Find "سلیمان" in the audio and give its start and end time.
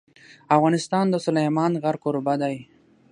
1.25-1.71